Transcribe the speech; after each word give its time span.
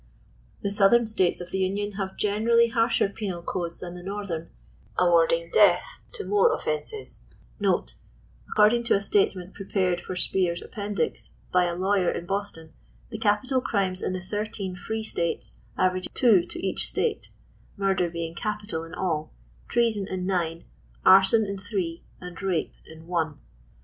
The 0.63 0.71
Southern 0.71 1.05
states 1.05 1.39
of 1.41 1.51
the 1.51 1.59
Union 1.59 1.91
have 1.91 2.17
generally 2.17 2.69
harsher 2.69 3.07
penal 3.07 3.43
codes 3.43 3.81
than 3.81 3.93
the 3.93 4.01
Northern, 4.01 4.49
awarding 4.97 5.51
death 5.51 5.99
to 6.13 6.25
more 6.25 6.49
ofienses 6.57 7.19
;* 6.57 7.19
in 7.61 7.83
* 8.15 8.47
According 8.49 8.83
to 8.85 8.95
a 8.95 8.99
statement 8.99 9.53
prepared 9.53 10.01
for 10.01 10.15
Spear's 10.15 10.63
Appendix, 10.63 11.33
by 11.53 11.65
a 11.65 11.75
law 11.75 11.93
yer 11.93 12.09
in 12.09 12.25
Boston, 12.25 12.73
the 13.11 13.19
capital 13.19 13.61
crimes 13.61 14.01
in 14.01 14.13
the 14.13 14.21
thirteen 14.23 14.75
free 14.75 15.03
states 15.03 15.55
average 15.77 16.11
two 16.15 16.45
to 16.47 16.65
each 16.65 16.87
state; 16.87 17.29
murder 17.77 18.09
being 18.09 18.33
capital 18.33 18.83
in 18.83 18.95
all, 18.95 19.31
treason 19.67 20.07
in 20.07 20.25
nine, 20.25 20.63
arson 21.05 21.45
in 21.45 21.59
three 21.59 22.01
and 22.19 22.41
rape 22.41 22.73
in 22.87 23.05
one. 23.05 23.37